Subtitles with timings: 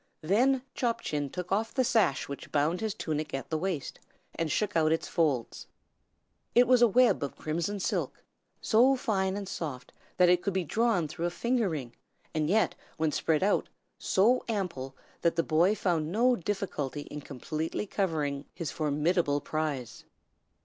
[0.23, 3.99] Then Chop Chin took off the sash which bound his tunic at the waist,
[4.33, 5.67] and shook out its folds.
[6.55, 8.23] It was a web of crimson silk,
[8.61, 11.93] so fine and soft that it could be drawn through a finger ring,
[12.33, 13.69] and yet, when spread out,
[13.99, 19.39] so ample that the boy found no difficulty in completely covering with it his formidable
[19.39, 20.05] prize.